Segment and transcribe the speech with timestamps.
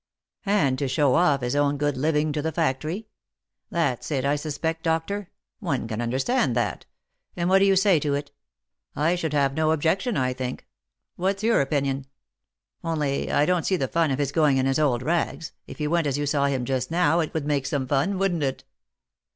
[0.47, 3.05] "And to show off his own good living to the factory?
[3.69, 6.87] That's it, I suspect, doctor; one can understand that—
[7.37, 8.31] and what do you say to it?
[8.95, 10.65] I should have no objection, I think;
[11.17, 12.07] what's your opinion?
[12.83, 15.87] only I don't see the fun of his going in his old rags, if he
[15.87, 18.63] went as you saw him just now, it would make some fun, wouldn't it